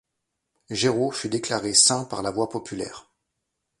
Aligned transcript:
Géraud 0.71 1.11
fut 1.11 1.29
déclaré 1.29 1.75
saint 1.75 2.05
par 2.05 2.23
la 2.23 2.31
voix 2.31 2.49
populaire. 2.49 3.11